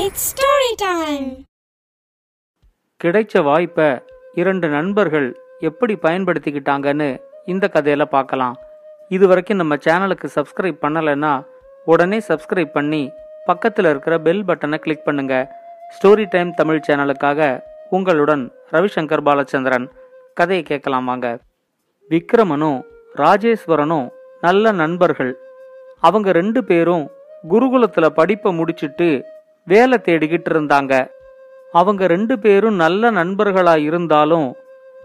It's 0.00 0.24
story 0.30 0.70
time 0.76 1.28
கிடைச்ச 3.00 3.42
வாய்ப்பை 3.42 3.86
இரண்டு 4.34 4.66
நண்பர்கள் 4.68 5.28
எப்படி 5.58 5.94
பயன்படுத்திக்கிட்டாங்கன்னு 5.94 7.08
இந்த 7.44 7.70
கதையில 7.72 8.04
பார்க்கலாம். 8.14 8.56
இது 9.08 9.24
வரைக்கும் 9.30 9.56
நம்ம 9.56 9.74
சேனலுக்கு 9.86 10.28
சப்ஸ்கிரைப் 10.34 10.78
பண்ணலைன்னா 10.84 11.30
உடனே 11.84 12.18
சப்ஸ்கிரைப் 12.28 12.72
பண்ணி 12.78 13.10
பக்கத்தில் 13.44 13.84
இருக்கிற 13.84 14.18
பெல் 14.18 14.42
பட்டனை 14.44 14.78
கிளிக் 14.86 15.04
பண்ணுங்க. 15.04 15.34
ஸ்டோரி 15.94 16.26
டைம் 16.34 16.50
தமிழ் 16.54 16.82
சேனலுக்காக 16.88 17.60
உங்களுடன் 17.90 18.44
ரவிசங்கர் 18.72 19.24
பாலச்சந்திரன். 19.28 19.86
கதையை 20.34 20.64
கேட்கலாம் 20.64 21.04
வாங்க. 21.04 21.38
விக்ரமனும் 22.10 22.78
ராஜேஸ்வரனும் 23.22 24.08
நல்ல 24.40 24.72
நண்பர்கள். 24.82 25.32
அவங்க 26.00 26.32
ரெண்டு 26.40 26.62
பேரும் 26.64 27.06
குருகுலத்தில் 27.52 28.16
படிப்பை 28.20 28.52
முடிச்சிட்டு 28.52 29.08
வேலை 29.66 29.98
தேடிக்கிட்டு 30.02 30.50
இருந்தாங்க. 30.50 31.08
அவங்க 31.72 32.06
ரெண்டு 32.06 32.38
பேரும் 32.38 32.74
நல்ல 32.74 33.10
நண்பர்களா 33.10 33.78
இருந்தாலும் 33.82 34.54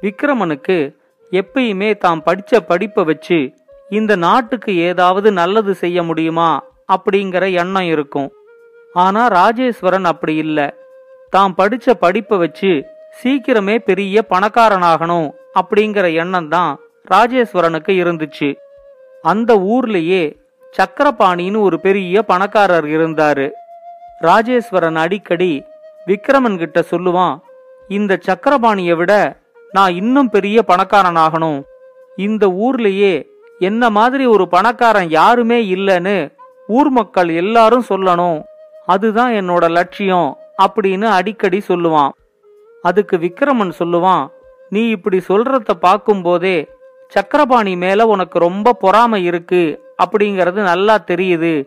விக்ரமனுக்கு 0.01 0.95
எப்பயுமே 1.31 1.97
தாம் 1.97 2.23
படிச்ச 2.25 2.59
படிப்பை 2.67 3.03
வச்சு 3.03 3.53
இந்த 3.89 4.15
நாட்டுக்கு 4.15 4.77
ஏதாவது 4.77 5.31
நல்லது 5.31 5.75
செய்ய 5.75 6.03
முடியுமா? 6.03 6.63
அப்படிங்கிற 6.87 7.53
எண்ணம் 7.53 7.83
இருக்கும். 7.83 8.31
ஆனா 8.93 9.27
ராஜேஸ்வரன் 9.27 10.03
அப்படி 10.03 10.35
இல்ல. 10.35 10.73
தாம் 11.29 11.55
படிச்ச 11.57 11.91
படிப்பை 11.99 12.37
வச்சு 12.37 12.85
சீக்கிரமே 13.23 13.77
பெரிய 13.77 14.25
பணக்காரனாகணும் 14.29 15.31
அப்படிங்கிற 15.55 16.13
எண்ணம் 16.13 16.49
தான் 16.49 16.79
ராஜேஸ்வரனுக்கு 17.11 17.93
இருந்துச்சு. 18.03 18.55
அந்த 19.21 19.55
ஊர்லயே 19.55 20.39
சக்கரபாணின்னு 20.77 21.59
ஒரு 21.59 21.79
பெரிய 21.79 22.21
பணக்காரர் 22.21 22.85
இருந்தாரு. 22.85 23.49
ராஜேஸ்வரன் 24.21 24.95
அடிக்கடி 24.95 25.63
விக்ரமன் 26.07 26.57
கிட்ட 26.57 26.83
சொல்லுவான் 26.91 27.39
இந்த 27.87 28.19
சக்கரபாணியை 28.27 28.95
விட 28.95 29.39
நான் 29.71 29.93
இன்னும் 29.93 30.29
பெரிய 30.29 30.63
பணக்காரனாகணும். 30.67 31.63
இந்த 32.15 32.47
ஊர்லயே 32.47 33.27
என்ன 33.59 33.89
மாதிரி 33.89 34.25
ஒரு 34.25 34.47
பணக்காரன் 34.47 35.09
யாருமே 35.09 35.75
இல்லைன்னு 35.75 36.33
ஊர் 36.67 36.89
மக்கள் 36.89 37.29
எல்லாரும் 37.29 37.85
சொல்லணும். 37.89 38.41
அதுதான் 38.85 39.31
என்னோட 39.31 39.69
லட்சியம் 39.69 40.37
அப்படின்னு 40.63 41.05
அடிக்கடி 41.05 41.61
சொல்லுவான். 41.67 42.09
அதுக்கு 42.81 43.17
விக்ரமன் 43.17 43.71
சொல்லுவான் 43.79 44.27
நீ 44.69 44.89
இப்படி 44.89 45.21
சொல்றத 45.27 45.71
பார்க்கும்போதே 45.79 46.69
சக்கரபாணி 47.07 47.75
மேல 47.75 48.05
உனக்கு 48.05 48.39
ரொம்ப 48.39 48.73
பொறாமை 48.73 49.23
இருக்கு 49.23 49.63
அப்படிங்கறது 50.03 50.59
நல்லா 50.71 50.97
தெரியுது. 51.07 51.65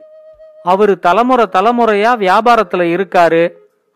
அவரு 0.64 0.98
தலைமுறை 0.98 1.46
தலைமுறையா 1.52 2.10
வியாபாரத்துல 2.16 2.84
இருக்காரு. 2.96 3.42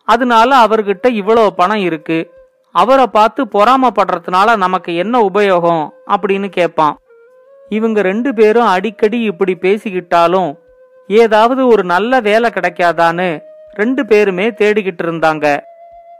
அதனால 0.03 0.65
அவர்கிட்ட 0.65 1.07
இவ்வளவு 1.07 1.53
பணம் 1.53 1.77
இருக்கு. 1.77 2.19
அவரை 2.71 3.07
பார்த்து 3.07 3.45
பொறாமப்படுறதுனால 3.45 4.57
நமக்கு 4.57 4.95
என்ன 4.95 5.29
உபயோகம் 5.33 5.89
அப்படின்னு 6.07 6.49
கேட்பான். 6.49 6.99
இவங்க 7.69 8.01
ரெண்டு 8.01 8.33
பேரும் 8.33 8.67
அடிக்கடி 8.67 9.19
இப்படி 9.21 9.57
பேசிக்கிட்டாலும் 9.61 10.57
ஏதாவது 11.07 11.67
ஒரு 11.67 11.83
நல்ல 11.83 12.19
வேலை 12.19 12.49
கிடைக்காதான்னு 12.49 13.41
ரெண்டு 13.73 14.05
பேருமே 14.05 14.49
தேடிக்கிட்டு 14.49 15.03
இருந்தாங்க. 15.03 15.59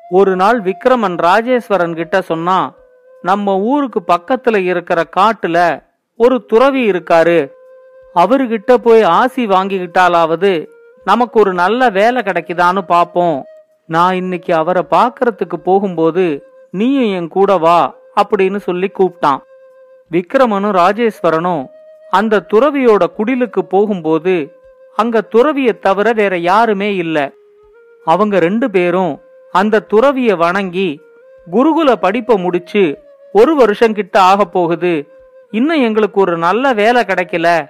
ஒரு 0.10 0.36
நாள் 0.36 0.62
விக்ரமன் 0.62 1.18
ராஜேஸ்வரன் 1.18 1.96
கிட்ட 1.96 2.22
சொன்னா 2.22 2.74
நம்ம 3.22 3.58
ஊருக்கு 3.58 4.02
பக்கத்துல 4.08 4.58
இருக்கிற 4.58 5.04
காட்டுல 5.18 5.84
ஒரு 6.18 6.46
துறவி 6.46 6.90
இருக்காரு. 6.92 7.50
அவர்கிட்ட 8.16 8.74
போய் 8.74 9.04
ஆசி 9.04 9.46
வாங்கிக்கிட்டாலாவது 9.46 10.68
நமக்கு 11.04 11.40
ஒரு 11.40 11.54
நல்ல 11.54 11.90
வேலை 11.90 12.22
கிடைக்குதான்னு 12.22 12.82
பாப்போம். 12.88 13.42
நான் 13.86 14.16
இன்னைக்கு 14.16 14.54
அவரை 14.54 14.84
பார்க்கறதுக்கு 14.90 15.56
போகும்போது 15.64 16.44
நீயும் 16.72 17.14
என் 17.14 17.28
கூட 17.28 17.58
வா 17.58 17.96
அப்படின்னு 18.22 18.58
சொல்லி 18.58 18.92
கூப்பிட்டான். 19.00 19.40
விக்ரமனும் 20.12 20.76
ராஜேஸ்வரனும் 20.82 21.66
அந்த 22.10 22.46
துறவியோட 22.54 23.04
குடிலுக்கு 23.18 23.60
போகும்போது 23.60 24.58
அங்க 24.96 25.22
துறவியை 25.22 25.80
தவிர 25.80 26.14
வேற 26.14 26.38
யாருமே 26.38 26.96
இல்ல. 26.96 27.32
அவங்க 28.06 28.40
ரெண்டு 28.40 28.70
பேரும் 28.70 29.22
அந்த 29.52 29.86
துறவிய 29.94 30.38
வணங்கி 30.38 31.02
குருகுல 31.52 31.96
படிப்பை 31.96 32.38
முடிச்சு 32.38 33.00
ஒரு 33.34 33.56
வருஷம் 33.56 33.94
கிட்ட 33.94 34.22
ஆக 34.22 34.46
போகுது. 34.46 35.08
இன்னும் 35.52 35.82
எங்களுக்கு 35.82 36.22
ஒரு 36.22 36.38
நல்ல 36.38 36.74
வேலை 36.74 37.02
கிடைக்கல. 37.02 37.68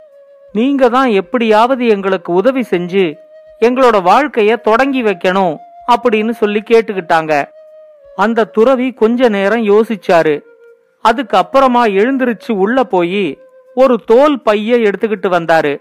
நீங்க 0.53 0.89
தான் 0.89 1.09
எப்படியாவது 1.09 1.87
எங்களுக்கு 1.87 2.33
உதவி 2.33 2.63
செஞ்சு 2.69 3.13
எங்களோட 3.61 3.97
வாழ்க்கைய 4.01 4.61
தொடங்கி 4.61 5.03
வைக்கணும் 5.03 5.55
அப்படின்னு 5.91 6.29
சொல்லி 6.29 6.63
கேட்டுக்கிட்டாங்க. 6.69 7.33
அந்த 8.15 8.45
துறவி 8.45 8.91
கொஞ்ச 8.91 9.29
நேரம் 9.29 9.63
யோசிச்சாரு. 9.65 10.41
அதுக்கு 11.01 11.37
அப்புறமா 11.37 11.85
எழுந்திருச்சு 11.85 12.51
உள்ள 12.51 12.83
போய் 12.83 13.39
ஒரு 13.75 13.99
தோல் 14.05 14.41
பைய 14.41 14.77
எடுத்துக்கிட்டு 14.77 15.29
வந்தாரு. 15.29 15.73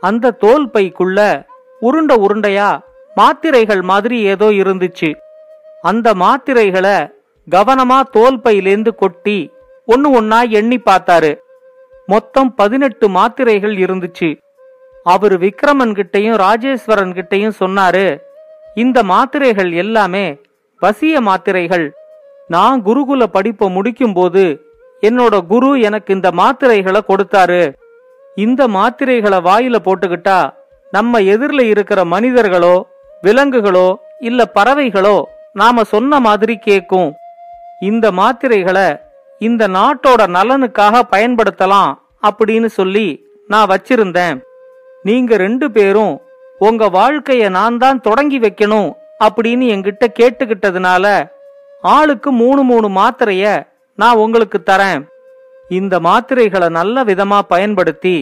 அந்த 0.00 0.30
தோல் 0.30 0.68
பைக்குள்ள 0.72 1.46
உருண்டை 1.80 2.16
உருண்டையா 2.16 2.78
மாத்திரைகள் 3.16 3.82
மாதிரி 3.82 4.22
ஏதோ 4.22 4.46
இருந்துச்சு. 4.46 5.10
அந்த 5.82 6.14
மாத்திரைகளை 6.14 6.96
கவனமா 7.50 8.02
தோல் 8.10 8.38
பையிலேந்து 8.38 8.94
கொட்டி 8.94 9.38
ஒன்னு 9.86 10.20
ஒன்னா 10.20 10.48
எண்ணி 10.48 10.78
பார்த்தாரு. 10.78 11.32
மொத்தம் 12.12 12.50
பதினெட்டு 12.60 13.06
மாத்திரைகள் 13.16 13.74
இருந்துச்சு. 13.84 14.30
அவரு 15.06 15.36
விக்ரமன் 15.44 15.94
கிட்டையும் 15.98 16.38
ராஜேஸ்வரன் 16.44 17.12
கிட்டையும் 17.18 17.58
சொன்னாரு 17.62 18.06
இந்த 18.82 18.98
மாத்திரைகள் 19.12 19.70
எல்லாமே 19.82 20.26
வசிய 20.82 21.14
மாத்திரைகள். 21.28 21.86
நான் 22.54 22.78
குருகுல 22.86 23.22
படிப்பை 23.36 23.66
முடிக்கும் 23.76 24.14
போது 24.18 24.44
என்னோட 25.02 25.34
குரு 25.52 25.70
எனக்கு 25.88 26.10
இந்த 26.14 26.28
மாத்திரைகளை 26.40 27.00
கொடுத்தாரு. 27.10 27.62
இந்த 28.34 28.62
மாத்திரைகளை 28.76 29.38
வாயில 29.48 29.76
போட்டுக்கிட்டா 29.86 30.38
நம்ம 30.92 31.20
எதிரில 31.34 31.62
இருக்கிற 31.72 32.00
மனிதர்களோ 32.14 32.74
விலங்குகளோ 33.22 33.88
இல்ல 34.28 34.40
பறவைகளோ 34.56 35.16
நாம 35.60 35.84
சொன்ன 35.92 36.20
மாதிரி 36.26 36.54
கேக்கும். 36.66 37.10
இந்த 37.80 38.06
மாத்திரைகளை 38.20 38.88
இந்த 39.40 39.62
நாட்டோட 39.76 40.22
நலனுக்காக 40.36 41.02
பயன்படுத்தலாம். 41.14 41.92
அப்படின்னு 42.28 42.66
சொல்லி 42.78 43.06
நான் 43.48 43.70
வச்சிருந்தேன். 43.72 44.36
நீங்க 45.02 45.36
ரெண்டு 45.36 45.70
பேரும் 45.70 46.14
உங்க 46.58 46.88
வாழ்க்கைய 46.98 47.50
நான் 47.50 47.78
தான் 47.78 48.00
தொடங்கி 48.00 48.38
வைக்கணும் 48.40 48.90
அப்படின்னு 49.24 49.64
என்கிட்ட 49.74 50.04
கேட்டுக்கிட்டதுனால 50.18 51.06
ஆளுக்கு 51.96 52.30
மூணு 52.32 52.62
மூணு 52.62 52.88
மாத்திரைய 52.98 53.44
நான் 53.98 54.20
உங்களுக்கு 54.24 54.58
தரேன். 54.70 55.00
இந்த 55.68 55.94
மாத்திரைகளை 56.00 56.68
நல்ல 56.68 57.04
விதமா 57.04 57.38
பயன்படுத்தி 57.52 58.16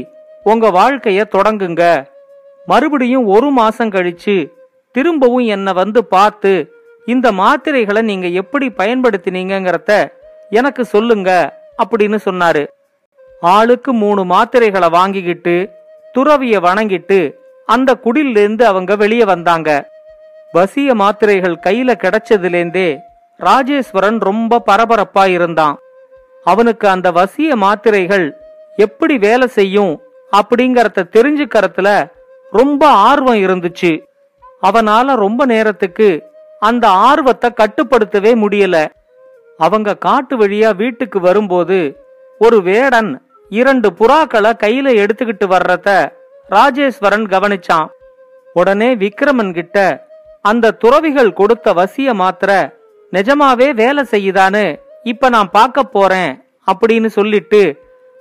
உங்க 0.45 0.67
வாழ்க்கைய 0.71 1.21
தொடங்குங்க. 1.37 1.85
மறுபடியும் 2.67 3.27
ஒரு 3.27 3.51
மாசம் 3.51 3.91
கழிச்சு 3.91 4.37
திரும்பவும் 4.95 5.49
என்ன 5.57 5.73
வந்து 5.73 6.01
பார்த்து 6.05 6.53
இந்த 7.07 7.33
மாத்திரைகளை 7.33 8.03
நீங்க 8.03 8.27
எப்படி 8.43 8.67
பயன்படுத்தினீங்கிறத 8.79 9.93
எனக்கு 10.51 10.85
சொல்லுங்க 10.85 11.31
அப்படின்னு 11.83 12.19
சொன்னாரு. 12.29 12.63
ஆளுக்கு 13.41 13.93
மூணு 13.93 14.25
மாத்திரைகளை 14.25 14.91
வாங்கிக்கிட்டு 14.91 15.71
துறவிய 16.19 16.57
வணங்கிட்டு 16.61 17.35
அந்த 17.67 17.95
குடிலிருந்து 17.95 18.67
அவங்க 18.67 18.97
வெளியே 18.97 19.25
வந்தாங்க. 19.25 19.89
வசிய 20.55 20.95
மாத்திரைகள் 20.95 21.57
கையில 21.67 21.95
கிடைச்சதுலேருந்தே 21.95 22.99
ராஜேஸ்வரன் 23.41 24.19
ரொம்ப 24.19 24.63
பரபரப்பா 24.67 25.29
இருந்தான். 25.29 25.79
அவனுக்கு 26.45 26.89
அந்த 26.89 27.13
வசிய 27.13 27.55
மாத்திரைகள் 27.55 28.37
எப்படி 28.77 29.19
வேலை 29.19 29.47
செய்யும் 29.47 30.01
அப்படிங்கறத 30.33 31.05
தெரிஞ்சுக்கிறதுல 31.17 32.11
ரொம்ப 32.51 32.89
ஆர்வம் 32.89 33.37
இருந்துச்சு. 33.37 34.03
அவனால 34.63 35.17
ரொம்ப 35.17 35.45
நேரத்துக்கு 35.45 36.23
அந்த 36.61 36.89
ஆர்வத்தை 36.89 37.51
கட்டுப்படுத்தவே 37.57 38.33
முடியல. 38.45 38.87
அவங்க 39.59 39.97
காட்டு 39.97 40.37
வழியா 40.37 40.77
வீட்டுக்கு 40.77 41.21
வரும்போது 41.21 42.05
ஒரு 42.39 42.63
வேடன் 42.63 43.30
இரண்டு 43.59 43.89
புறாக்களை 43.99 44.51
கையில 44.63 44.89
எடுத்துக்கிட்டு 45.03 45.47
வர்றத 45.53 45.89
ராஜேஸ்வரன் 46.51 47.25
கவனிச்சான். 47.33 47.89
உடனே 48.57 48.91
விக்ரமன் 48.95 49.53
கிட்ட 49.53 49.77
அந்த 50.45 50.75
துறவிகள் 50.83 51.33
கொடுத்த 51.33 51.73
வசிய 51.73 52.15
மாத்திர 52.21 52.51
நிஜமாவே 53.13 53.69
வேலை 53.81 54.03
செய்யுதான்னு 54.11 54.65
இப்ப 55.03 55.29
நான் 55.29 55.51
பார்க்க 55.51 55.83
போறேன் 55.97 56.33
அப்படின்னு 56.69 57.11
சொல்லிட்டு 57.17 57.63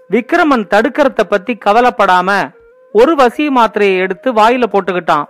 விக்ரமன் 0.10 0.66
தடுக்கறத 0.74 1.24
பத்தி 1.28 1.58
கவலைப்படாம 1.66 2.30
ஒரு 2.92 3.14
வசிய 3.16 3.48
மாத்திரையை 3.58 3.98
எடுத்து 3.98 4.30
வாயில 4.34 4.64
போட்டுக்கிட்டான். 4.74 5.26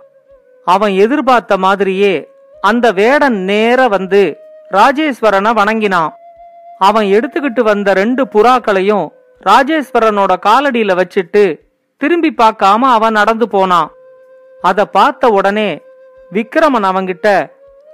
அவன் 0.66 0.92
எதிர்பார்த்த 1.04 1.56
மாதிரியே 1.66 2.14
அந்த 2.60 2.86
வேடன் 2.92 3.38
நேர 3.52 3.88
வந்து 3.88 4.22
ராஜேஸ்வரனை 4.70 5.52
வணங்கினான். 5.60 6.10
அவன் 6.78 7.06
எடுத்துக்கிட்டு 7.06 7.62
வந்த 7.62 7.92
ரெண்டு 7.92 8.22
புறாக்களையும் 8.34 9.06
ராஜேஸ்வரனோட 9.48 10.32
காலடியில 10.46 10.94
வச்சிட்டு 11.00 11.44
திரும்பி 12.00 12.30
பார்க்காம 12.38 12.88
அவன் 12.96 13.12
நடந்து 13.12 13.46
போனான். 13.48 13.88
அத 14.62 14.84
பார்த்த 14.96 15.28
உடனே 15.28 15.70
விக்ரமன் 16.32 16.86
அவங்கிட்ட 16.90 17.28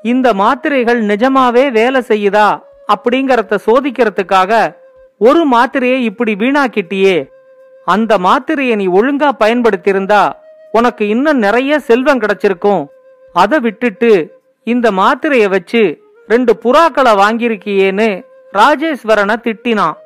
இந்த 0.03 0.29
மாத்திரைகள் 0.35 1.01
நிஜமாவே 1.11 1.65
வேலை 1.71 2.01
செய்யுதா? 2.09 2.49
அப்படிங்கறத 2.95 3.59
சோதிக்கிறதுக்காக 3.67 4.53
ஒரு 5.19 5.43
மாத்திரையை 5.53 5.99
இப்படி 6.11 6.33
வீணாக்கிட்டியே. 6.35 7.17
அந்த 7.85 8.13
மாத்திரையை 8.19 8.75
நீ 8.81 8.87
ஒழுங்கா 8.99 9.31
பயன்படுத்தியிருந்தா 9.43 10.23
உனக்கு 10.73 11.05
இன்னும் 11.09 11.39
நிறைய 11.39 11.79
செல்வம் 11.79 12.23
கிடைச்சிருக்கும். 12.23 12.83
அதை 13.33 13.59
விட்டுட்டு 13.61 14.11
இந்த 14.67 14.91
மாத்திரைய 14.91 15.47
வச்சு 15.49 15.83
ரெண்டு 16.29 16.53
புறாக்களை 16.65 17.13
வாங்கியிருக்கியேன்னு 17.23 18.09
ராஜேஸ்வரனை 18.53 19.37
திட்டினான். 19.47 19.97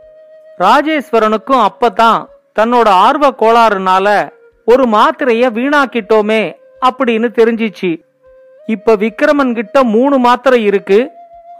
ராஜேஸ்வரனுக்கும் 0.62 1.64
அப்பதான் 1.68 2.20
தன்னோட 2.58 2.88
ஆர்வ 3.06 3.26
கோளாறுனால 3.42 4.06
ஒரு 4.64 4.84
மாத்திரைய 4.94 5.44
வீணாக்கிட்டோமே 5.58 6.42
அப்படின்னு 6.88 7.28
தெரிஞ்சிச்சு. 7.38 7.90
இப்ப 8.66 8.96
விக்ரமன் 8.96 9.52
கிட்ட 9.54 9.84
மூணு 9.84 10.18
மாத்திரை 10.18 10.64
இருக்கு. 10.64 10.98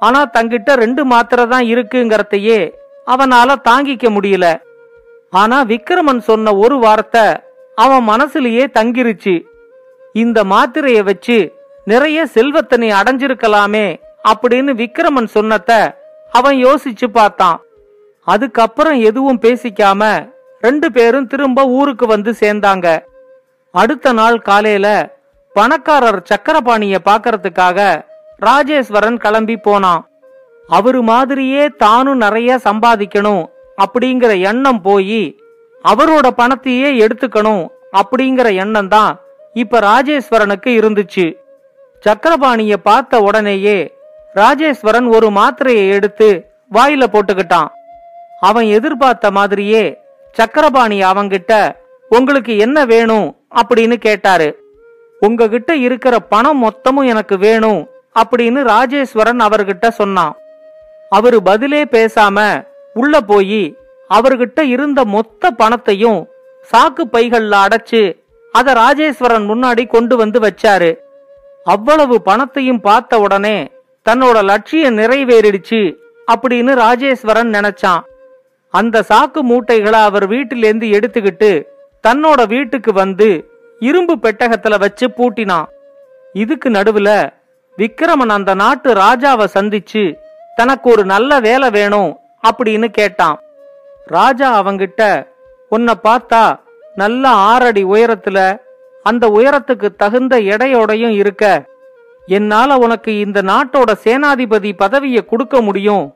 ஆனா 0.01 0.21
தங்கிட்ட 0.35 0.75
ரெண்டு 0.75 1.05
மாத்திரை 1.05 1.47
தான் 1.47 1.67
இருக்குங்கிறதையே 1.73 2.61
அவனால 3.07 3.57
தாங்கிக்க 3.69 4.07
முடியல. 4.17 4.47
ஆனா 5.31 5.65
விக்ரமன் 5.65 6.19
சொன்ன 6.19 6.55
ஒரு 6.55 6.79
வார்த்தை 6.79 7.25
அவன் 7.75 8.09
மனசுலயே 8.09 8.65
தங்கிருச்சு. 8.79 9.35
இந்த 10.13 10.39
மாத்திரைய 10.45 11.01
வச்சு 11.03 11.39
நிறைய 11.85 12.27
செல்வத்தை 12.27 12.77
நீ 12.79 12.89
அடைஞ்சிருக்கலாமே 13.01 13.87
அப்படின்னு 14.31 14.73
விக்ரமன் 14.83 15.29
சொன்னத 15.35 15.71
அவன் 16.31 16.57
யோசிச்சு 16.67 17.07
பார்த்தான். 17.13 17.59
அதுக்கப்புறம் 18.33 18.99
எதுவும் 19.09 19.43
பேசிக்காம 19.45 20.03
ரெண்டு 20.65 20.89
பேரும் 20.97 21.29
திரும்ப 21.33 21.61
ஊருக்கு 21.79 22.07
வந்து 22.07 22.31
சேர்ந்தாங்க. 22.41 22.87
அடுத்த 23.75 24.13
நாள் 24.19 24.39
காலையில 24.49 24.89
பணக்காரர் 25.57 26.21
சக்கரபாணிய 26.31 26.97
பாக்கறதுக்காக 27.09 27.79
ராஜேஸ்வரன் 28.47 29.19
கிளம்பி 29.25 29.57
போனான். 29.67 30.03
அவரு 30.69 31.01
மாதிரியே 31.11 31.63
தானும் 31.83 32.23
நிறைய 32.25 32.51
சம்பாதிக்கணும் 32.67 33.43
அப்படிங்கிற 33.85 34.33
எண்ணம் 34.51 34.81
போய் 34.87 35.23
அவரோட 35.85 36.27
பணத்தையே 36.41 36.89
எடுத்துக்கணும் 37.05 37.65
அப்படிங்கிற 38.01 38.49
எண்ணம் 38.65 38.91
தான் 38.95 39.13
இப்ப 39.63 39.81
ராஜேஸ்வரனுக்கு 39.91 40.71
இருந்துச்சு. 40.81 41.27
சக்கரபாணிய 42.05 42.75
பார்த்த 42.89 43.23
உடனேயே 43.29 43.79
ராஜேஸ்வரன் 44.35 45.09
ஒரு 45.17 45.29
மாத்திரையை 45.39 45.87
எடுத்து 45.97 46.29
வாயில 46.73 47.05
போட்டுக்கிட்டான். 47.15 47.71
அவன் 48.41 48.65
எதிர்பார்த்த 48.65 49.31
மாதிரியே 49.31 49.99
சக்கரபாணி 50.33 51.03
அவங்கிட்ட 51.03 51.73
உங்களுக்கு 52.09 52.59
என்ன 52.59 52.85
வேணும்? 52.85 53.37
அப்படின்னு 53.55 53.95
கேட்டாரு. 53.95 54.65
உங்ககிட்ட 55.21 55.77
இருக்கிற 55.77 56.19
பணம் 56.19 56.63
மொத்தமும் 56.65 57.07
எனக்கு 57.07 57.39
வேணும் 57.39 57.89
அப்படின்னு 58.21 58.63
ராஜேஸ்வரன் 58.63 59.41
அவர்கிட்ட 59.41 59.89
சொன்னான். 59.89 60.37
அவரு 61.11 61.43
பதிலே 61.43 61.85
பேசாம 61.85 62.67
உள்ள 62.95 63.21
போய் 63.21 63.77
அவர்கிட்ட 64.11 64.61
இருந்த 64.61 65.05
மொத்த 65.05 65.51
பணத்தையும் 65.51 66.29
சாக்கு 66.73 67.05
பைகள்ல 67.13 67.67
அடைச்சு 67.67 68.19
அத 68.53 68.73
ராஜேஸ்வரன் 68.73 69.49
முன்னாடி 69.51 69.87
கொண்டு 69.87 70.17
வந்து 70.17 70.41
வச்சாரு. 70.41 70.97
அவ்வளவு 71.65 72.23
பணத்தையும் 72.23 72.81
பார்த்த 72.81 73.21
உடனே 73.21 73.71
தன்னோட 74.11 74.45
லட்சியம் 74.45 74.99
நிறைவேறிடுச்சு 74.99 75.97
அப்படின்னு 76.33 76.75
ராஜேஸ்வரன் 76.75 77.51
நினைச்சான். 77.51 78.01
அந்த 78.71 79.05
சாக்கு 79.09 79.41
மூட்டைகளை 79.41 80.01
அவர் 80.01 80.29
வீட்டிலேருந்து 80.29 80.87
எடுத்துக்கிட்டு 80.97 81.63
தன்னோட 82.09 82.47
வீட்டுக்கு 82.49 82.93
வந்து 82.93 83.51
இரும்பு 83.79 84.17
பெட்டகத்துல 84.17 84.79
வச்சு 84.79 85.09
பூட்டினான். 85.09 85.65
இதுக்கு 86.33 86.71
நடுவுல 86.71 87.31
விக்ரமன் 87.79 88.29
அந்த 88.29 88.55
நாட்டு 88.55 88.93
ராஜாவை 88.93 89.47
சந்திச்சு 89.55 90.17
தனக்கு 90.55 90.91
ஒரு 90.91 91.05
நல்ல 91.05 91.41
வேலை 91.41 91.71
வேணும் 91.71 92.19
அப்படின்னு 92.51 92.89
கேட்டான். 92.89 93.41
ராஜா 94.05 94.63
அவங்கிட்ட 94.63 95.27
உன்னை 95.69 95.95
பார்த்தா 96.05 96.61
நல்ல 96.95 97.29
ஆறடி 97.29 97.85
உயரத்துல 97.85 98.61
அந்த 99.03 99.29
உயரத்துக்கு 99.29 99.89
தகுந்த 99.97 100.41
எடையோடையும் 100.41 101.15
இருக்க. 101.15 101.65
என்னால 102.27 102.77
உனக்கு 102.77 103.19
இந்த 103.19 103.43
நாட்டோட 103.43 103.91
சேனாதிபதி 104.05 104.73
பதவியை 104.77 105.25
கொடுக்க 105.25 105.61
முடியும். 105.61 106.15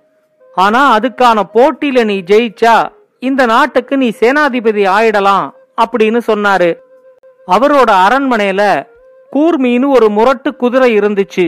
ஆனா 0.55 0.97
அதுக்கான 0.97 1.43
போட்டியில 1.55 2.05
நீ 2.05 2.17
ஜெயிச்சா 2.21 2.89
இந்த 3.19 3.47
நாட்டுக்கு 3.47 3.97
நீ 3.97 4.09
சேனாதிபதி 4.21 4.83
ஆயிடலாம் 4.97 5.47
அப்படின்னு 5.83 6.21
சொன்னாரு. 6.27 6.71
அவரோட 7.47 7.91
அரண்மனையில 8.07 8.63
கூர்மீனு 9.33 9.89
ஒரு 9.89 10.09
முரட்டு 10.09 10.57
குதிரை 10.57 10.99
இருந்துச்சு. 10.99 11.47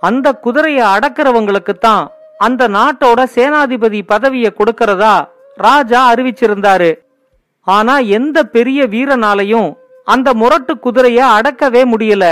அந்த 0.00 0.38
குதிரைய 0.44 0.80
அடக்கிறவங்களுக்கு 0.94 1.74
தான் 1.78 2.10
அந்த 2.38 2.68
நாட்டோட 2.68 3.20
சேனாதிபதி 3.34 4.02
பதவியை 4.06 4.50
கொடுக்கறதா 4.54 5.14
ராஜா 5.56 6.14
அறிவிச்சிருந்தாரு. 6.14 6.90
ஆனா 7.62 7.98
எந்த 7.98 8.38
பெரிய 8.42 8.86
வீரனாலையும் 8.86 9.70
அந்த 10.04 10.34
முரட்டு 10.34 10.74
குதிரைய 10.84 11.20
அடக்கவே 11.36 11.82
முடியல. 11.92 12.24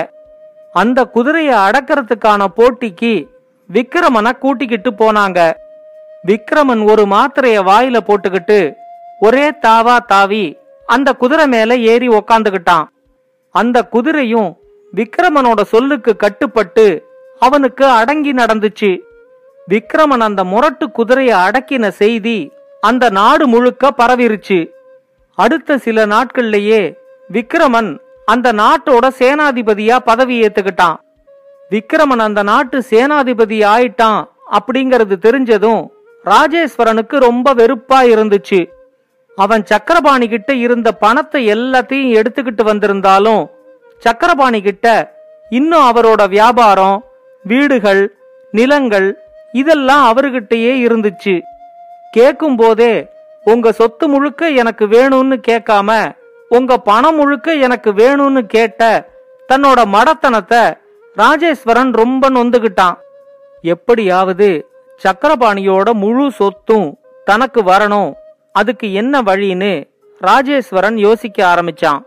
அந்த 0.72 1.10
குதிரைய 1.14 1.50
அடக்கிறதுக்கான 1.66 2.44
போட்டிக்கு 2.56 3.14
விக்ரமனை 3.72 4.32
கூட்டிக்கிட்டு 4.38 4.90
போனாங்க. 4.90 5.40
விக்ரமன் 6.28 6.82
ஒரு 6.90 7.02
மாத்திரைய 7.04 7.58
வாயில 7.68 7.96
போட்டுக்கிட்டு 8.08 8.74
ஒரே 9.20 9.50
தாவா 9.50 9.98
தாவி 10.06 10.58
அந்த 10.86 11.12
குதிரை 11.12 11.46
மேல 11.46 11.76
ஏறி 11.76 12.08
உக்காந்துகிட்டான் 12.08 12.86
அந்த 13.50 13.88
குதிரையும் 13.92 14.52
விக்ரமனோட 14.94 15.62
சொல்லுக்கு 15.62 16.16
கட்டுப்பட்டு 16.16 16.86
அவனுக்கு 17.38 17.86
அடங்கி 17.86 18.32
நடந்துச்சு. 18.32 19.00
விக்ரமன் 19.68 20.20
அந்த 20.20 20.44
முரட்டு 20.44 20.86
குதிரைய 20.98 21.32
அடக்கின 21.46 21.88
செய்தி 21.88 22.50
அந்த 22.80 23.10
நாடு 23.10 23.46
முழுக்க 23.46 23.90
பரவிருச்சு. 23.98 24.70
அடுத்த 25.34 25.78
சில 25.78 26.06
நாட்கள்லயே 26.06 26.96
விக்ரமன் 27.30 27.98
அந்த 28.24 28.52
நாட்டோட 28.52 29.04
சேனாதிபதியா 29.18 29.96
பதவி 29.96 30.36
ஏத்துக்கிட்டான். 30.42 30.96
விக்ரமன் 31.70 32.22
அந்த 32.28 32.42
நாட்டு 32.42 32.78
சேனாதிபதி 32.90 33.58
ஆயிட்டான் 33.74 34.20
அப்படிங்கறது 34.52 35.16
தெரிஞ்சதும் 35.26 35.82
ராஜேஸ்வரனுக்கு 36.24 37.16
ரொம்ப 37.28 37.54
வெறுப்பா 37.54 37.98
இருந்துச்சு. 38.14 38.60
அவன் 39.38 39.62
சக்கரபாணி 39.64 40.26
கிட்ட 40.28 40.50
இருந்த 40.64 40.88
பணத்தை 41.04 41.40
எல்லாத்தையும் 41.54 42.14
எடுத்துக்கிட்டு 42.18 42.64
வந்திருந்தாலும் 42.64 43.42
சக்கரபாணி 43.98 44.60
கிட்ட 44.62 44.86
இன்னும் 45.48 45.86
அவரோட 45.90 46.22
வியாபாரம் 46.28 46.98
வீடுகள் 47.44 48.02
நிலங்கள் 48.52 49.08
இதெல்லாம் 49.52 50.04
அவர்கிட்டயே 50.10 50.72
இருந்துச்சு. 50.86 51.34
கேக்கும் 52.16 52.56
போதே 52.56 52.94
உங்க 53.44 53.72
சொத்து 53.72 54.08
முழுக்க 54.08 54.48
எனக்கு 54.62 54.84
வேணும்னு 54.86 55.36
கேட்காம 55.48 55.90
உங்க 56.48 56.78
பணம் 56.78 57.16
முழுக்க 57.16 57.54
எனக்கு 57.66 57.92
வேணும்னு 57.92 58.42
கேட்ட 58.54 58.82
தன்னோட 59.48 59.80
மடத்தனத்தை 59.96 60.62
ராஜேஸ்வரன் 61.16 61.92
ரொம்ப 61.92 62.30
நொந்துகிட்டான். 62.30 62.96
எப்படியாவது 63.74 64.48
சக்கரபாணியோட 65.02 65.92
முழு 65.92 66.30
சொத்தும் 66.30 66.98
தனக்கு 67.24 67.62
வரணும். 67.62 68.14
அதுக்கு 68.52 68.92
என்ன 68.92 69.22
வழின்னு 69.22 69.90
ராஜேஸ்வரன் 70.22 70.96
யோசிக்க 70.96 71.54
ஆரம்பிச்சான். 71.54 72.02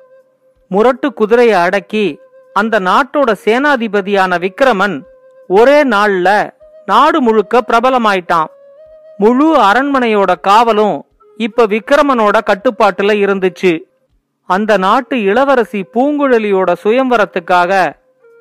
முரட்டு 0.68 1.14
குதிரையை 1.14 1.60
அடக்கி 1.62 2.20
அந்த 2.54 2.80
நாட்டோட 2.80 3.36
சேனாதிபதியான 3.46 4.38
விக்ரமன் 4.38 5.02
ஒரே 5.48 5.84
நாள்ல 5.84 6.50
நாடு 6.86 7.22
முழுக்க 7.22 7.62
பிரபலமாயிட்டான். 7.68 8.46
முழு 9.18 9.58
அரண்மனையோட 9.58 10.36
காவலும் 10.48 11.00
இப்ப 11.38 11.68
விக்ரமனோட 11.68 12.38
கட்டுப்பாட்டுல 12.46 13.14
இருந்துச்சு. 13.26 13.80
அந்த 14.46 14.78
நாட்டு 14.78 15.24
இளவரசி 15.24 15.86
பூங்குழலியோட 15.94 16.76
சுயம்வரத்துக்காக 16.84 17.94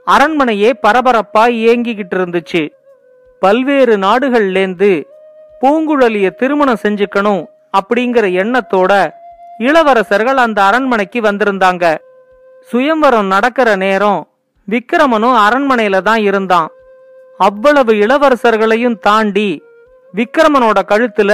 அரண்மனையே 0.07 0.73
பரபரப்பா 0.83 1.45
இயங்கிக்கிட்டு 1.61 2.15
இருந்துச்சு. 2.15 2.69
பல்வேறு 3.43 3.97
நாடுகள்லேந்து 3.97 4.91
பூங்குழலிய 5.61 6.31
திருமணம் 6.31 6.83
செஞ்சுக்கணும் 6.83 7.43
அப்படிங்கிற 7.79 8.27
எண்ணத்தோட 8.43 8.93
இளவரசர்கள் 9.59 10.39
அந்த 10.45 10.59
அரண்மனைக்கு 10.63 11.21
வந்திருந்தாங்க. 11.21 11.85
சுயம்வரம் 12.71 13.27
நடக்கிற 13.27 13.69
நேரம் 13.77 14.21
விக்கிரமனும் 14.69 15.37
அரண்மனையில 15.47 15.97
தான் 16.03 16.23
இருந்தான். 16.23 16.69
அவ்வளவு 17.39 17.93
இளவரசர்களையும் 17.93 18.99
தாண்டி 18.99 19.63
விக்கிரமனோட 20.15 20.79
கழுத்துல 20.93 21.33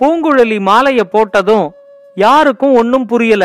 பூங்குழலி 0.00 0.58
மாலைய 0.68 1.00
போட்டதும் 1.14 1.66
யாருக்கும் 2.14 2.74
ஒன்னும் 2.74 3.06
புரியல. 3.06 3.44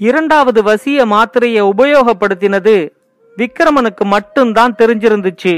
இரண்டாவது 0.00 0.60
வசிய 0.62 0.98
மாத்திரைய 1.12 1.58
உபயோகப்படுத்தினது 1.72 2.76
விக்கிரமனுக்கு 3.36 4.04
மட்டும்தான் 4.04 4.74
தெரிஞ்சிருந்துச்சு. 4.78 5.54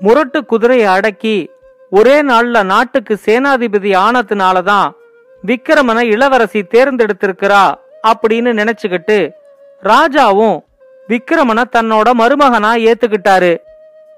முரட்டு 0.00 0.44
குதிரையை 0.44 0.86
அடக்கி 0.86 1.50
ஒரே 1.90 2.22
நாள்ல 2.22 2.64
நாட்டுக்கு 2.64 3.20
சேனாதிபதி 3.26 3.90
ஆனதுனாலதான் 3.96 4.90
விக்கிரமனை 5.46 6.00
இளவரசி 6.00 6.60
தேர்ந்தெடுத்திருக்கிறா 6.60 7.74
அப்படின்னு 8.08 8.50
நினைச்சுக்கிட்டு 8.60 9.30
ராஜாவும் 9.82 10.58
விக்கிரமனை 11.08 11.64
தன்னோட 11.76 12.08
மருமகனா 12.18 12.70
ஏத்துக்கிட்டாரு. 12.88 13.56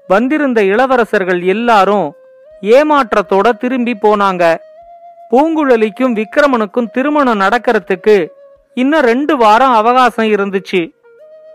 வந்திருந்த 0.07 0.63
இளவரசர்கள் 0.63 1.43
எல்லாரும் 1.43 2.15
ஏமாற்றத்தோட 2.61 3.57
திரும்பி 3.57 3.93
போனாங்க. 4.01 4.55
பூங்குழலிக்கும் 5.31 6.15
விக்கிரமனுக்கும் 6.19 6.91
திருமணம் 6.91 7.39
நடக்கிறதுக்கு 7.39 8.27
இன்னும் 8.73 9.01
ரெண்டு 9.01 9.37
வாரம் 9.37 9.73
அவகாசம் 9.73 10.25
இருந்துச்சு. 10.25 10.93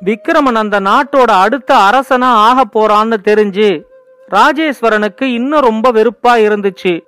விக்கிரமன் 0.01 0.55
அந்த 0.55 0.81
நாட்டோட 0.81 1.31
அடுத்த 1.31 1.75
அரசனா 1.75 2.29
ஆக 2.49 2.65
போறான்னு 2.75 3.17
தெரிஞ்சு 3.25 3.89
ராஜேஸ்வரனுக்கு 4.31 5.23
இன்னும் 5.23 5.61
ரொம்ப 5.61 5.93
வெறுப்பா 5.93 6.33
இருந்துச்சு. 6.47 7.01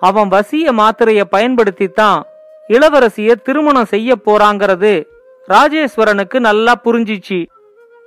அவன் 0.00 0.28
வசிய 0.28 0.72
மாத்திரைய 0.72 1.24
பயன்படுத்தி 1.24 1.88
தான் 1.88 2.22
இளவரசிய 2.68 3.34
திருமணம் 3.34 3.84
செய்ய 3.84 4.16
போறாங்கிறது 4.26 5.04
ராஜேஸ்வரனுக்கு 5.48 6.38
நல்லா 6.38 6.74
புரிஞ்சிச்சு. 6.84 7.46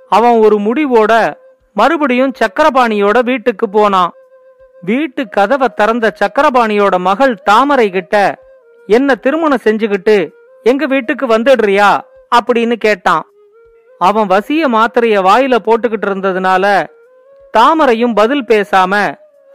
அவன் 0.10 0.38
ஒரு 0.40 0.58
முடிவோட 0.58 1.34
மறுபடியும் 1.74 2.34
சக்கரபாணியோட 2.40 3.24
வீட்டுக்கு 3.24 3.70
போனான். 3.70 4.12
வீட்டு 4.82 5.30
கதவை 5.30 5.68
திறந்த 5.76 6.14
சக்கரபாணியோட 6.20 6.98
மகள் 6.98 7.36
தாமரை 7.44 7.90
கிட்ட 7.90 8.40
என்ன 8.88 9.16
திருமணம் 9.16 9.64
செஞ்சுக்கிட்டு 9.64 10.32
எங்க 10.64 10.86
வீட்டுக்கு 10.86 11.28
வந்துடுறியா? 11.28 12.00
அப்படின்னு 12.36 12.74
கேட்டான். 12.74 13.24
அவன் 14.00 14.28
வசிய 14.28 14.64
மாத்திரைய 14.68 15.18
வாயில 15.30 15.56
போட்டுக்கிட்டு 15.66 16.08
இருந்ததுனால 16.10 16.86
தாமரையும் 17.58 18.14
பதில் 18.14 18.46
பேசாம 18.48 18.94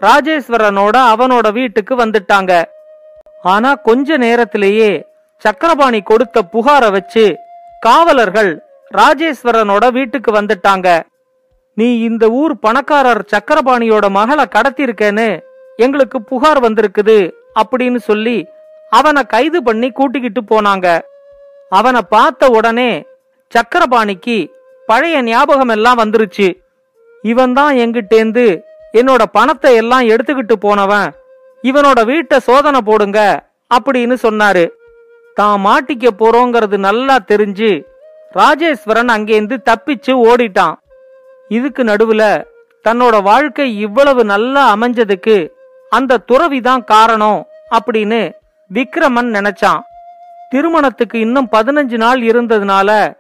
ராஜேஸ்வரனோட 0.01 0.97
அவனோட 1.13 1.47
வீட்டுக்கு 1.53 1.95
வந்துட்டாங்க. 1.97 2.53
ஆனா 3.43 3.75
கொஞ்ச 3.89 4.17
நேரத்திலேயே 4.17 4.91
சக்கரபாணி 5.43 6.01
கொடுத்த 6.03 6.43
புகார 6.53 6.85
வச்சு 6.91 7.25
காவலர்கள் 7.81 8.51
ராஜேஸ்வரனோட 8.95 9.85
வீட்டுக்கு 9.93 10.33
வந்துட்டாங்க. 10.33 10.89
நீ 11.75 11.89
இந்த 12.01 12.25
ஊர் 12.41 12.55
பணக்காரர் 12.59 13.23
சக்கரபாணியோட 13.33 14.07
மகளை 14.11 14.45
கடத்திருக்கேன்னு 14.55 15.29
எங்களுக்கு 15.77 16.23
புகார் 16.23 16.61
வந்திருக்குது 16.67 17.19
அப்படின்னு 17.61 17.97
சொல்லி 17.97 18.39
அவனை 18.91 19.23
கைது 19.23 19.59
பண்ணி 19.63 19.91
கூட்டிக்கிட்டு 19.91 20.41
போனாங்க. 20.53 20.87
அவனை 21.71 22.01
பார்த்த 22.15 22.51
உடனே 22.59 22.91
சக்கரபாணிக்கு 23.53 24.39
பழைய 24.87 25.23
ஞாபகம் 25.23 25.69
எல்லாம் 25.69 25.99
வந்துருச்சு. 25.99 26.49
இவன் 27.23 27.53
தான் 27.53 27.77
எங்கிட்டேந்து 27.77 28.63
என்னோட 28.93 29.23
பணத்தை 29.23 29.75
எல்லாம் 29.75 30.09
எடுத்துக்கிட்டு 30.09 30.53
போனவன். 30.53 31.09
இவனோட 31.65 32.05
வீட்டை 32.05 32.39
சோதனை 32.39 32.81
போடுங்க 32.81 33.45
அப்படின்னு 33.75 34.17
சொன்னாரு. 34.23 34.69
தான் 35.35 35.61
மாட்டிக்க 35.65 36.07
போறோங்கிறது 36.19 36.77
நல்லா 36.77 37.19
தெரிஞ்சு 37.31 37.85
ராஜேஸ்வரன் 38.35 39.11
அங்கேருந்து 39.15 39.57
தப்பிச்சு 39.71 40.13
ஓடிட்டான். 40.31 40.75
இதுக்கு 41.49 41.85
நடுவுல 41.85 42.45
தன்னோட 42.85 43.23
வாழ்க்கை 43.23 43.79
இவ்வளவு 43.79 44.25
நல்லா 44.25 44.77
அமைஞ்சதுக்கு 44.77 45.53
அந்த 45.91 46.21
துறவிதான் 46.33 46.85
காரணம் 46.85 47.47
அப்படின்னு 47.79 48.31
விக்ரமன் 48.71 49.31
நினைச்சான். 49.37 49.81
திருமணத்துக்கு 50.51 51.19
இன்னும் 51.19 51.49
பதினஞ்சு 51.53 51.97
நாள் 51.97 52.21
இருந்ததுனால 52.23 53.17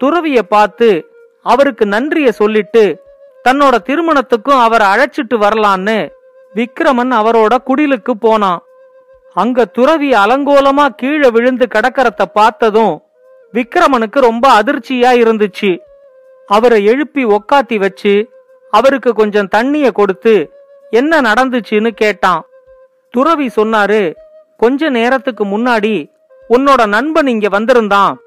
துறவிய 0.00 0.38
பார்த்து 0.42 1.10
அவருக்கு 1.42 1.86
நன்றிய 1.86 2.28
சொல்லிட்டு 2.30 3.01
தன்னோட 3.48 3.74
திருமணத்துக்கும் 3.86 4.62
அவரை 4.62 4.86
அழைச்சிட்டு 4.86 5.34
வரலான்னு 5.34 6.10
விக்ரமன் 6.54 7.12
அவரோட 7.20 7.54
குடிலுக்கு 7.66 8.10
போனான். 8.10 8.62
அங்க 9.34 9.64
துறவி 9.64 10.10
அலங்கோலமா 10.10 10.88
கீழே 10.88 11.30
விழுந்து 11.30 11.66
கிடக்கறத 11.74 12.22
பார்த்ததும் 12.32 13.02
விக்ரமனுக்கு 13.52 14.20
ரொம்ப 14.20 14.62
அதிர்ச்சியா 14.62 15.10
இருந்துச்சு. 15.22 15.78
அவரை 16.46 16.84
எழுப்பி 16.84 17.24
உக்காத்தி 17.24 17.78
வச்சு 17.78 18.30
அவருக்கு 18.70 19.14
கொஞ்சம் 19.14 19.48
தண்ணிய 19.48 19.90
கொடுத்து 19.92 20.52
என்ன 20.90 21.20
நடந்துச்சுன்னு 21.20 21.88
கேட்டான். 21.88 22.44
துறவி 23.10 23.50
சொன்னாரு 23.56 24.14
கொஞ்ச 24.56 24.88
நேரத்துக்கு 24.88 25.44
முன்னாடி 25.44 26.10
உன்னோட 26.50 26.86
நண்பன் 26.86 27.26
இங்க 27.26 27.48
வந்திருந்தான். 27.48 28.20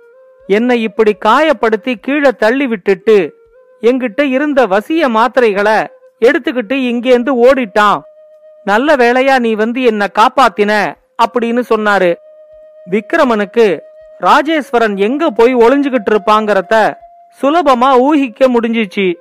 என்னை 0.47 0.81
இப்படி 0.81 1.15
காயப்படுத்தி 1.25 1.95
கீழே 2.01 2.31
தள்ளி 2.37 2.67
விட்டுட்டு 2.67 3.34
எங்கிட்ட 3.81 4.21
இருந்த 4.21 4.67
வசிய 4.67 5.09
மாத்திரைகளை 5.09 5.87
எடுத்துக்கிட்டு 6.19 6.73
இங்கேந்து 6.73 7.31
ஓடிட்டான். 7.43 8.01
நல்ல 8.63 8.95
வேளையா 8.95 9.39
நீ 9.39 9.53
வந்து 9.53 9.81
என்ன 9.83 10.07
காப்பாத்தின 10.13 10.95
அப்படின்னு 11.25 11.61
சொன்னாரு. 11.69 12.15
விக்ரமனுக்கு 12.91 13.79
ராஜேஸ்வரன் 14.21 14.95
எங்க 14.95 15.29
போய் 15.29 15.55
ஒளிஞ்சுகிட்டு 15.55 16.11
இருப்பாங்கறத 16.11 16.93
சுலபமா 17.41 17.89
ஊகிக்க 17.99 18.47
முடிஞ்சிச்சு. 18.47 19.13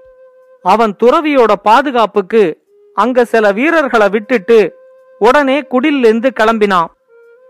அவன் 0.62 0.96
துறவியோட 1.02 1.52
பாதுகாப்புக்கு 1.62 2.62
அங்க 2.94 3.24
சில 3.24 3.52
வீரர்களை 3.52 4.08
விட்டுட்டு 4.08 4.76
உடனே 5.18 5.60
குடிலிருந்து 5.60 6.32
கிளம்பினான். 6.40 6.86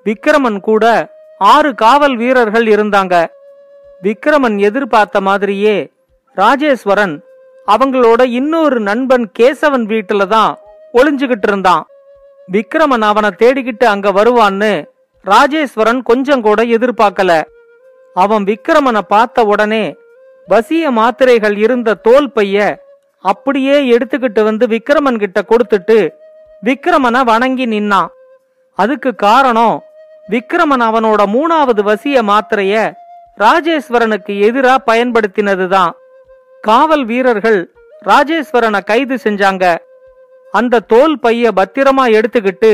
விக்ரமன் 0.05 0.61
கூட 0.61 1.13
ஆறு 1.39 1.75
காவல் 1.75 2.17
வீரர்கள் 2.17 2.67
இருந்தாங்க. 2.67 3.27
விக்ரமன் 4.03 4.59
எதிர்பார்த்த 4.59 5.21
மாதிரியே 5.21 5.93
ராஜேஸ்வரன் 6.37 7.15
அவங்களோட 7.69 8.23
இன்னொரு 8.39 8.81
நண்பன் 8.81 9.27
கேசவன் 9.39 9.85
வீட்டுல 9.93 10.23
தான் 10.27 10.53
ஒளிஞ்சுகிட்டு 10.99 11.49
இருந்தான். 11.51 11.85
விக்ரமன் 12.53 13.05
அவனை 13.11 13.31
தேடிக்கிட்டு 13.43 13.87
அங்க 13.93 14.09
வருவான்னு 14.19 14.73
ராஜேஸ்வரன் 15.25 16.01
கொஞ்சம் 16.03 16.43
கூட 16.47 16.63
எதிர்பார்க்கல. 16.77 17.33
அவன் 18.15 18.45
விக்ரமனை 18.51 19.03
பார்த்த 19.15 19.45
உடனே 19.53 19.85
வசிய 20.49 20.91
மாத்திரைகள் 20.99 21.57
இருந்த 21.57 21.99
தோல் 22.07 22.31
பைய 22.33 22.59
அப்படியே 23.25 23.77
எடுத்துக்கிட்டு 23.97 24.43
வந்து 24.43 24.65
விக்ரமன் 24.75 25.23
கிட்ட 25.23 25.41
கொடுத்துட்டு 25.51 25.99
விக்ரமனை 26.63 27.21
வணங்கி 27.33 27.67
நின்னான். 27.67 28.13
அதுக்கு 28.79 29.11
காரணம் 29.27 29.77
விக்ரமன் 30.33 30.85
அவனோட 30.91 31.23
மூணாவது 31.37 31.83
வசிய 31.91 32.19
மாத்திரைய 32.31 32.75
ராஜேஸ்வரனுக்கு 33.39 34.33
எதிரா 34.49 34.75
பயன்படுத்தினதுதான். 34.91 35.93
காவல் 36.67 37.03
வீரர்கள் 37.05 37.59
ராஜேஸ்வரனை 38.09 38.81
கைது 38.85 39.17
செஞ்சாங்க. 39.25 39.65
அந்த 40.59 40.81
தோல் 40.93 41.17
பைய 41.19 41.51
பத்திரமா 41.59 42.05
எடுத்துக்கிட்டு 42.19 42.71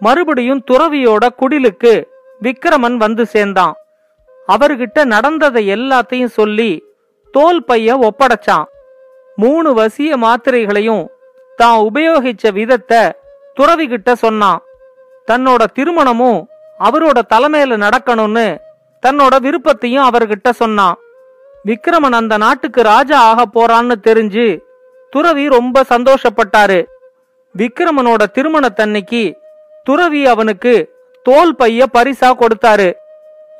மறுபடியும் 0.00 0.62
துறவியோட 0.70 1.24
குடிலுக்கு 1.40 1.92
விக்ரமன் 2.42 2.96
வந்து 2.96 3.24
சேர்ந்தான். 3.26 3.74
அவர்கிட்ட 4.48 5.04
நடந்ததை 5.04 5.62
எல்லாத்தையும் 5.76 6.34
சொல்லி 6.38 6.70
தோல் 7.34 7.62
பைய 7.64 7.96
ஒப்படைச்சான். 8.08 8.66
மூணு 9.36 9.70
வசிய 9.80 10.10
மாத்திரைகளையும் 10.24 11.04
தான் 11.56 11.78
உபயோகிச்ச 11.88 12.52
விதத்தை 12.52 13.02
துறவி 13.54 13.86
கிட்ட 13.88 14.14
சொன்னான். 14.24 14.62
தன்னோட 15.30 15.62
திருமணமும் 15.78 16.40
அவரோட 16.86 17.18
தலைமையில 17.34 17.80
நடக்கணும்னு 17.86 18.46
தன்னோட 19.02 19.34
விருப்பத்தையும் 19.40 20.08
அவர்கிட்ட 20.08 20.50
சொன்னான். 20.62 20.96
விக்ரமன் 21.68 22.16
அந்த 22.18 22.34
நாட்டுக்கு 22.44 22.80
ராஜா 22.92 23.18
ஆக 23.30 23.40
போறான்னு 23.54 23.94
தெரிஞ்சு 24.08 24.46
துறவி 25.12 25.44
ரொம்ப 25.56 25.82
சந்தோஷப்பட்டாரு. 25.92 26.78
விக்ரமனோட 27.54 28.22
திருமணத்தன்னைக்கு 28.36 29.22
துறவி 29.86 30.22
அவனுக்கு 30.32 30.74
தோல் 31.26 31.54
பைய 31.60 31.86
பரிசா 31.96 32.30
கொடுத்தாரு. 32.42 32.88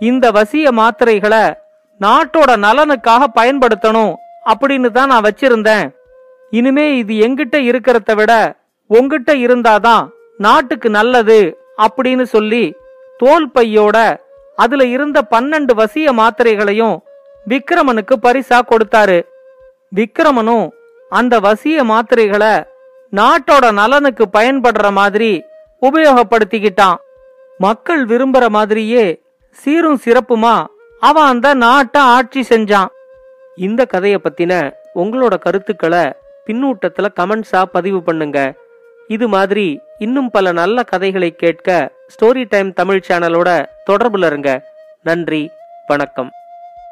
இந்த 0.08 0.24
வசிய 0.38 0.66
மாத்திரைகளை 0.80 1.44
நாட்டோட 2.00 2.50
நலனுக்காக 2.66 3.22
பயன்படுத்தணும் 3.38 4.12
அப்படின்னு 4.50 4.88
தான் 4.96 5.10
நான் 5.12 5.26
வச்சிருந்தேன். 5.28 5.86
இனிமே 6.52 6.86
இது 7.00 7.14
எங்கிட்ட 7.26 7.56
இருக்கிறத 7.70 8.10
விட 8.14 8.32
உங்கிட்ட 8.90 9.30
இருந்தாதான் 9.46 10.04
நாட்டுக்கு 10.44 10.88
நல்லது 10.98 11.40
அப்படின்னு 11.84 12.24
சொல்லி 12.34 12.64
தோல் 13.20 13.48
பையோட 13.54 13.96
அதுல 14.58 14.84
இருந்த 14.96 15.18
பன்னெண்டு 15.32 15.72
வசிய 15.80 16.12
மாத்திரைகளையும் 16.20 16.96
விக்ரமனுக்கு 17.48 18.14
பரிசா 18.22 18.58
கொடுத்தாரு. 18.70 19.18
விக்ரமனும் 19.94 20.68
அந்த 21.10 21.40
வசிய 21.40 21.84
மாத்திரைகளை 21.92 22.54
நாட்டோட 23.16 23.72
நலனுக்கு 23.72 24.24
பயன்படுற 24.32 24.92
மாதிரி 24.92 25.44
உபயோகப்படுத்திக்கிட்டான். 25.82 26.96
மக்கள் 27.58 28.06
விரும்புற 28.06 28.48
மாதிரியே 28.48 29.22
சீரும் 29.50 30.00
சிறப்புமா 30.04 30.66
அவன் 31.00 31.24
அந்த 31.24 31.54
நாட்டை 31.54 32.02
ஆட்சி 32.02 32.46
செஞ்சான். 32.48 32.90
இந்த 33.56 33.84
கதையை 33.84 34.20
பத்தின 34.22 34.72
உங்களோட 34.94 35.38
கருத்துக்களை 35.38 36.04
பின்னூட்டத்துல 36.46 37.06
கமெண்ட்ஸா 37.20 37.62
பதிவு 37.62 38.02
பண்ணுங்க. 38.02 38.54
இது 39.08 39.28
மாதிரி 39.28 39.80
இன்னும் 39.98 40.30
பல 40.30 40.52
நல்ல 40.52 40.82
கதைகளை 40.82 41.30
கேட்க 41.36 41.92
ஸ்டோரி 42.14 42.44
டைம் 42.48 42.72
தமிழ் 42.72 43.02
சேனலோட 43.08 43.50
தொடர்புல 43.90 44.26
இருங்க. 44.26 44.50
நன்றி 45.02 45.50
வணக்கம். 45.86 46.30